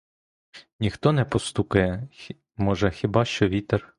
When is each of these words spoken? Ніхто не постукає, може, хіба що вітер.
Ніхто 0.79 1.11
не 1.11 1.25
постукає, 1.25 2.07
може, 2.57 2.91
хіба 2.91 3.25
що 3.25 3.47
вітер. 3.47 3.89